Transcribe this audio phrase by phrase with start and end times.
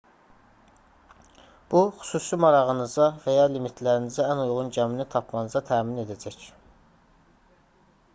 [1.73, 6.41] bu xüsusi marağınıza və ya limitlərinizə ən uyğun gəmini tapmanızı təmin edəcək